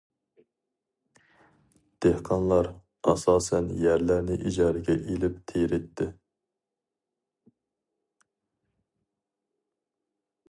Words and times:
دېھقانلار 2.05 2.69
ئاساسەن 3.11 3.67
يەرلەرنى 3.83 4.37
ئىجارىگە 4.51 4.95
ئېلىپ 4.99 5.37
تېرىيتتى. 5.51 6.09